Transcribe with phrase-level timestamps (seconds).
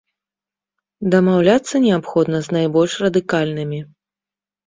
[1.13, 3.79] Дамаўляцца неабходна з найбольш радыкальнымі.